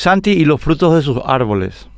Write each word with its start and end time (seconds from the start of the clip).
Santi 0.00 0.30
y 0.30 0.46
los 0.46 0.62
frutos 0.62 0.94
de 0.94 1.02
sus 1.02 1.18
árboles. 1.26 1.89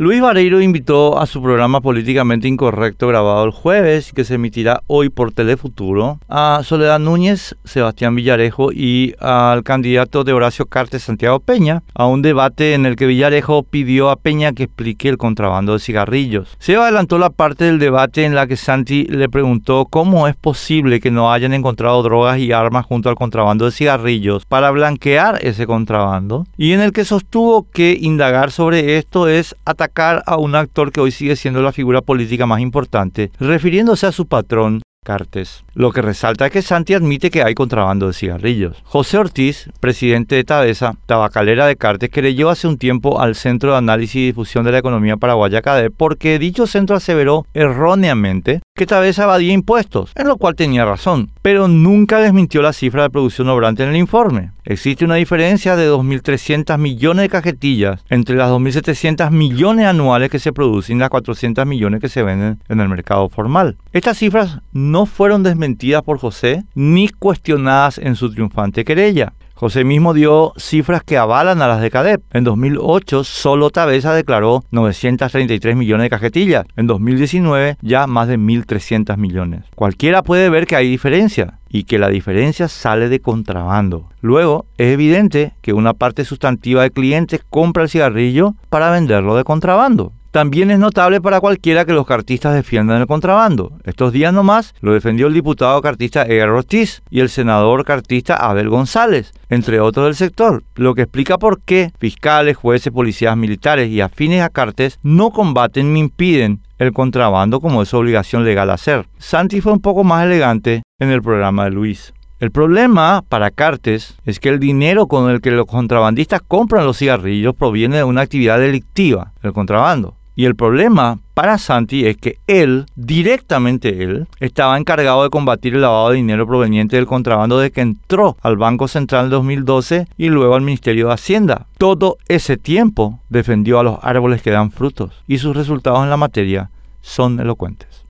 Luis 0.00 0.20
Vareiro 0.20 0.60
invitó 0.60 1.18
a 1.18 1.26
su 1.26 1.42
programa 1.42 1.80
Políticamente 1.80 2.46
Incorrecto 2.46 3.08
grabado 3.08 3.44
el 3.44 3.50
jueves 3.50 4.12
que 4.12 4.24
se 4.24 4.34
emitirá 4.34 4.84
hoy 4.86 5.08
por 5.08 5.32
Telefuturo 5.32 6.20
a 6.28 6.60
Soledad 6.62 7.00
Núñez, 7.00 7.56
Sebastián 7.64 8.14
Villarejo 8.14 8.70
y 8.70 9.16
al 9.18 9.64
candidato 9.64 10.22
de 10.22 10.32
Horacio 10.32 10.66
Cartes 10.66 11.02
Santiago 11.02 11.40
Peña 11.40 11.82
a 11.94 12.06
un 12.06 12.22
debate 12.22 12.74
en 12.74 12.86
el 12.86 12.94
que 12.94 13.06
Villarejo 13.06 13.64
pidió 13.64 14.10
a 14.10 14.14
Peña 14.14 14.52
que 14.52 14.62
explique 14.62 15.08
el 15.08 15.18
contrabando 15.18 15.72
de 15.72 15.80
cigarrillos. 15.80 16.56
Se 16.60 16.76
adelantó 16.76 17.18
la 17.18 17.30
parte 17.30 17.64
del 17.64 17.80
debate 17.80 18.24
en 18.24 18.36
la 18.36 18.46
que 18.46 18.56
Santi 18.56 19.02
le 19.06 19.28
preguntó 19.28 19.86
cómo 19.86 20.28
es 20.28 20.36
posible 20.36 21.00
que 21.00 21.10
no 21.10 21.32
hayan 21.32 21.54
encontrado 21.54 22.04
drogas 22.04 22.38
y 22.38 22.52
armas 22.52 22.86
junto 22.86 23.08
al 23.08 23.16
contrabando 23.16 23.64
de 23.64 23.72
cigarrillos 23.72 24.46
para 24.46 24.70
blanquear 24.70 25.40
ese 25.44 25.66
contrabando 25.66 26.46
y 26.56 26.70
en 26.70 26.82
el 26.82 26.92
que 26.92 27.04
sostuvo 27.04 27.66
que 27.68 27.98
indagar 28.00 28.52
sobre 28.52 28.96
esto 28.96 29.26
es 29.26 29.56
atacar 29.64 29.87
a 29.96 30.36
un 30.36 30.54
actor 30.54 30.92
que 30.92 31.00
hoy 31.00 31.10
sigue 31.10 31.36
siendo 31.36 31.62
la 31.62 31.72
figura 31.72 32.02
política 32.02 32.46
más 32.46 32.60
importante, 32.60 33.30
refiriéndose 33.40 34.06
a 34.06 34.12
su 34.12 34.26
patrón, 34.26 34.82
Cartes. 35.08 35.64
Lo 35.72 35.90
que 35.90 36.02
resalta 36.02 36.44
es 36.44 36.52
que 36.52 36.60
Santi 36.60 36.92
admite 36.92 37.30
que 37.30 37.42
hay 37.42 37.54
contrabando 37.54 38.08
de 38.08 38.12
cigarrillos. 38.12 38.76
José 38.84 39.16
Ortiz, 39.16 39.70
presidente 39.80 40.34
de 40.34 40.44
Tabesa, 40.44 40.96
tabacalera 41.06 41.66
de 41.66 41.76
Cartes, 41.76 42.10
creyó 42.12 42.50
hace 42.50 42.68
un 42.68 42.76
tiempo 42.76 43.18
al 43.18 43.34
Centro 43.34 43.70
de 43.70 43.78
Análisis 43.78 44.16
y 44.16 44.26
Difusión 44.26 44.64
de 44.64 44.72
la 44.72 44.78
Economía 44.78 45.16
Paraguaya 45.16 45.62
CADE 45.62 45.90
porque 45.90 46.38
dicho 46.38 46.66
centro 46.66 46.94
aseveró 46.94 47.46
erróneamente 47.54 48.60
que 48.74 48.86
Tabesa 48.86 49.24
evadía 49.24 49.54
impuestos, 49.54 50.12
en 50.14 50.28
lo 50.28 50.36
cual 50.36 50.56
tenía 50.56 50.84
razón, 50.84 51.30
pero 51.48 51.66
nunca 51.66 52.18
desmintió 52.18 52.60
la 52.60 52.74
cifra 52.74 53.04
de 53.04 53.08
producción 53.08 53.48
obrante 53.48 53.82
en 53.82 53.88
el 53.88 53.96
informe. 53.96 54.50
Existe 54.66 55.06
una 55.06 55.14
diferencia 55.14 55.76
de 55.76 55.90
2.300 55.90 56.76
millones 56.76 57.22
de 57.22 57.30
cajetillas 57.30 58.04
entre 58.10 58.36
las 58.36 58.50
2.700 58.50 59.30
millones 59.30 59.86
anuales 59.86 60.28
que 60.28 60.40
se 60.40 60.52
producen 60.52 60.98
y 60.98 61.00
las 61.00 61.08
400 61.08 61.64
millones 61.64 62.02
que 62.02 62.10
se 62.10 62.22
venden 62.22 62.60
en 62.68 62.80
el 62.80 62.90
mercado 62.90 63.30
formal. 63.30 63.78
Estas 63.94 64.18
cifras 64.18 64.58
no 64.74 65.06
fueron 65.06 65.42
desmentidas 65.42 66.02
por 66.02 66.18
José 66.18 66.64
ni 66.74 67.08
cuestionadas 67.08 67.96
en 67.96 68.14
su 68.14 68.30
triunfante 68.30 68.84
querella. 68.84 69.32
José 69.58 69.82
mismo 69.82 70.14
dio 70.14 70.52
cifras 70.56 71.02
que 71.02 71.18
avalan 71.18 71.60
a 71.62 71.66
las 71.66 71.80
de 71.80 71.90
CADEP. 71.90 72.22
En 72.32 72.44
2008 72.44 73.24
solo 73.24 73.70
Tabesa 73.70 74.14
declaró 74.14 74.62
933 74.70 75.74
millones 75.74 76.04
de 76.04 76.10
cajetillas. 76.10 76.64
En 76.76 76.86
2019 76.86 77.76
ya 77.82 78.06
más 78.06 78.28
de 78.28 78.38
1.300 78.38 79.16
millones. 79.16 79.64
Cualquiera 79.74 80.22
puede 80.22 80.48
ver 80.48 80.68
que 80.68 80.76
hay 80.76 80.88
diferencia 80.88 81.58
y 81.68 81.84
que 81.84 81.98
la 81.98 82.08
diferencia 82.08 82.68
sale 82.68 83.08
de 83.08 83.18
contrabando. 83.18 84.08
Luego, 84.20 84.66
es 84.78 84.92
evidente 84.92 85.54
que 85.60 85.72
una 85.72 85.92
parte 85.92 86.24
sustantiva 86.24 86.84
de 86.84 86.92
clientes 86.92 87.40
compra 87.50 87.82
el 87.82 87.88
cigarrillo 87.88 88.54
para 88.70 88.92
venderlo 88.92 89.36
de 89.36 89.42
contrabando. 89.42 90.12
También 90.30 90.70
es 90.70 90.78
notable 90.78 91.22
para 91.22 91.40
cualquiera 91.40 91.86
que 91.86 91.94
los 91.94 92.06
cartistas 92.06 92.54
defiendan 92.54 93.00
el 93.00 93.06
contrabando. 93.06 93.72
Estos 93.84 94.12
días 94.12 94.32
nomás 94.32 94.74
lo 94.80 94.92
defendió 94.92 95.26
el 95.26 95.32
diputado 95.32 95.80
cartista 95.80 96.24
Edgar 96.24 96.50
Ortiz 96.50 97.02
y 97.08 97.20
el 97.20 97.30
senador 97.30 97.84
cartista 97.84 98.36
Abel 98.36 98.68
González, 98.68 99.32
entre 99.48 99.80
otros 99.80 100.04
del 100.04 100.14
sector, 100.16 100.64
lo 100.74 100.94
que 100.94 101.02
explica 101.02 101.38
por 101.38 101.62
qué 101.62 101.92
fiscales, 101.98 102.58
jueces, 102.58 102.92
policías 102.92 103.36
militares 103.38 103.88
y 103.88 104.02
afines 104.02 104.42
a 104.42 104.50
Cartes 104.50 104.98
no 105.02 105.30
combaten 105.30 105.94
ni 105.94 106.00
impiden 106.00 106.60
el 106.78 106.92
contrabando 106.92 107.60
como 107.60 107.82
es 107.82 107.88
su 107.88 107.96
obligación 107.96 108.44
legal 108.44 108.70
hacer. 108.70 109.08
Santi 109.16 109.62
fue 109.62 109.72
un 109.72 109.80
poco 109.80 110.04
más 110.04 110.24
elegante 110.24 110.82
en 110.98 111.10
el 111.10 111.22
programa 111.22 111.64
de 111.64 111.70
Luis. 111.70 112.12
El 112.38 112.52
problema 112.52 113.24
para 113.28 113.50
Cartes 113.50 114.14
es 114.24 114.38
que 114.38 114.48
el 114.48 114.60
dinero 114.60 115.08
con 115.08 115.28
el 115.28 115.40
que 115.40 115.50
los 115.50 115.66
contrabandistas 115.66 116.40
compran 116.46 116.84
los 116.84 116.98
cigarrillos 116.98 117.56
proviene 117.56 117.96
de 117.96 118.04
una 118.04 118.20
actividad 118.20 118.60
delictiva, 118.60 119.32
el 119.42 119.52
contrabando. 119.52 120.17
Y 120.38 120.44
el 120.44 120.54
problema 120.54 121.18
para 121.34 121.58
Santi 121.58 122.06
es 122.06 122.16
que 122.16 122.38
él, 122.46 122.86
directamente 122.94 124.04
él, 124.04 124.28
estaba 124.38 124.78
encargado 124.78 125.24
de 125.24 125.30
combatir 125.30 125.74
el 125.74 125.80
lavado 125.80 126.10
de 126.10 126.16
dinero 126.18 126.46
proveniente 126.46 126.94
del 126.94 127.06
contrabando 127.06 127.58
desde 127.58 127.72
que 127.72 127.80
entró 127.80 128.36
al 128.40 128.56
Banco 128.56 128.86
Central 128.86 129.24
en 129.24 129.30
2012 129.30 130.06
y 130.16 130.28
luego 130.28 130.54
al 130.54 130.62
Ministerio 130.62 131.08
de 131.08 131.14
Hacienda. 131.14 131.66
Todo 131.76 132.18
ese 132.28 132.56
tiempo 132.56 133.18
defendió 133.28 133.80
a 133.80 133.82
los 133.82 133.98
árboles 134.00 134.40
que 134.40 134.52
dan 134.52 134.70
frutos 134.70 135.10
y 135.26 135.38
sus 135.38 135.56
resultados 135.56 136.04
en 136.04 136.10
la 136.10 136.16
materia 136.16 136.70
son 137.00 137.40
elocuentes. 137.40 138.06